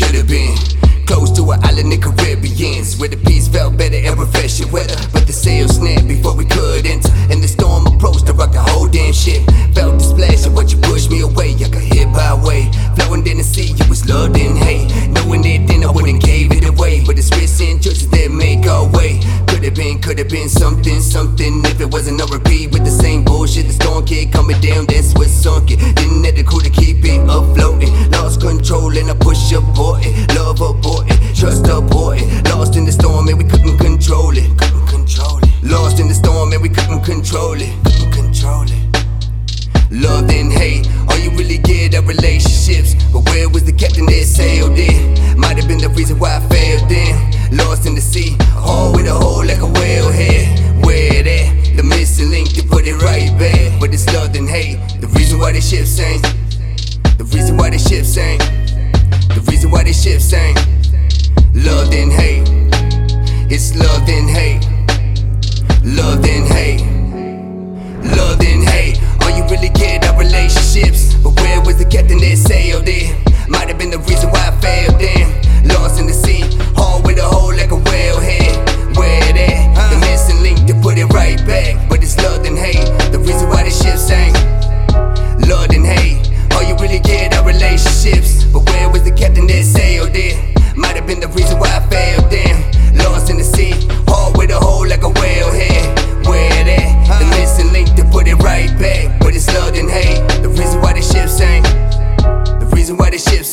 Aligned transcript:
have 0.00 0.26
been 0.26 0.56
close 1.06 1.30
to 1.30 1.42
an 1.52 1.62
island 1.62 1.92
in 1.92 2.00
the 2.00 2.02
Caribbeans 2.02 2.98
where 2.98 3.08
the 3.08 3.16
peace 3.16 3.46
felt 3.46 3.76
better 3.76 3.96
and 3.96 4.18
refreshing 4.18 4.70
weather. 4.72 4.96
But 5.12 5.26
the 5.26 5.32
sail 5.32 5.68
snapped 5.68 6.08
before 6.08 6.34
we 6.34 6.44
could 6.44 6.86
enter, 6.86 7.12
and 7.30 7.42
the 7.42 7.48
storm 7.48 7.86
approached 7.86 8.26
to 8.26 8.32
rock 8.32 8.52
the 8.52 8.60
whole 8.60 8.88
damn 8.88 9.12
ship. 9.12 9.42
Felt 9.74 9.98
the 9.98 10.04
splash 10.04 10.46
of 10.46 10.54
what 10.54 10.72
you 10.72 10.78
pushed 10.78 11.10
me 11.10 11.20
away. 11.20 11.54
I 11.54 11.68
got 11.68 11.82
hit 11.82 12.08
by 12.12 12.34
way, 12.34 12.70
flowing 12.96 13.26
in 13.26 13.38
the 13.38 13.44
sea. 13.44 13.70
It 13.78 13.88
was 13.88 14.08
love 14.08 14.34
and 14.34 14.58
hate, 14.58 14.90
knowing 15.10 15.44
it 15.44 15.66
then 15.68 15.84
I 15.84 15.90
wouldn't 15.90 16.22
gave 16.22 16.50
it 16.52 16.64
away. 16.64 17.04
But 17.06 17.18
it's 17.18 17.30
risks 17.30 17.60
and 17.60 17.82
choices 17.82 18.08
that 18.10 18.30
make 18.30 18.66
our 18.66 18.88
way. 18.90 19.20
Could 19.46 19.64
have 19.64 19.74
been, 19.74 20.00
could 20.00 20.18
have 20.18 20.28
been 20.28 20.48
something, 20.48 21.00
something. 21.00 21.64
If 21.66 21.80
it 21.80 21.90
wasn't 21.90 22.20
a 22.20 22.26
repeat 22.26 22.72
with 22.72 22.84
the 22.84 22.90
same 22.90 23.24
bullshit, 23.24 23.66
the 23.66 23.72
storm 23.72 24.04
kid 24.04 24.32
coming 24.32 24.60
down, 24.60 24.86
that's 24.86 25.14
what 25.14 25.28
sunk 25.28 25.70
it. 25.70 25.73
Where 43.34 43.48
was 43.48 43.64
the 43.64 43.72
captain 43.72 44.06
that 44.06 44.24
sailed 44.24 44.78
it? 44.78 45.36
Might 45.36 45.58
have 45.58 45.66
been 45.66 45.78
the 45.78 45.88
reason 45.88 46.18
why 46.20 46.36
I 46.36 46.40
failed 46.48 46.88
then. 46.88 47.14
Lost 47.50 47.84
in 47.84 47.96
the 47.96 48.00
sea, 48.00 48.36
all 48.56 48.92
with 48.94 49.06
a 49.08 49.12
hole 49.12 49.44
like 49.44 49.58
a 49.58 49.70
whalehead. 49.76 50.86
Where 50.86 51.22
that? 51.22 51.74
The 51.76 51.82
missing 51.82 52.30
link 52.30 52.54
to 52.54 52.62
put 52.62 52.86
it 52.86 52.94
right 53.02 53.36
back. 53.36 53.80
But 53.80 53.92
it's 53.92 54.06
love 54.14 54.36
and 54.36 54.48
hate, 54.48 54.78
the 55.00 55.08
reason 55.08 55.40
why 55.40 55.50
the 55.52 55.60
ship 55.60 55.86
sank. 55.86 56.22
The 57.18 57.26
reason 57.34 57.56
why 57.56 57.70
the 57.70 57.78
ship 57.78 58.04
sank. 58.04 58.40
The 59.34 59.42
reason 59.50 59.70
why 59.72 59.82
the 59.82 59.92
ship 59.92 60.20
sank. 60.20 60.56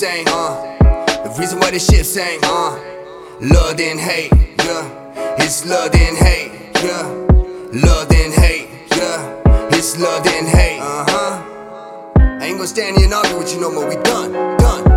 Why 0.00 0.24
the 0.24 0.30
uh. 0.32 0.76
The 1.24 1.36
reason 1.38 1.58
why 1.60 1.70
the 1.72 1.78
ship 1.78 2.06
sank, 2.06 2.42
uh. 2.44 2.78
Love 3.40 3.78
and 3.80 4.00
hate, 4.00 4.32
yeah. 4.64 5.36
It's 5.38 5.66
love 5.66 5.94
and 5.94 6.16
hate, 6.16 6.52
yeah. 6.82 7.02
Love 7.86 8.10
and 8.10 8.32
hate, 8.32 8.68
yeah. 8.96 9.68
It's 9.72 9.98
love 9.98 10.26
and 10.26 10.48
hate, 10.48 10.80
uh 10.80 11.04
huh. 11.06 11.42
I 12.16 12.46
ain't 12.46 12.56
gonna 12.56 12.66
stand 12.66 12.96
here 12.96 13.06
and 13.06 13.14
argue 13.14 13.36
with 13.38 13.52
you 13.54 13.60
no 13.60 13.70
more. 13.70 13.86
We 13.86 13.96
done, 13.96 14.32
done. 14.56 14.89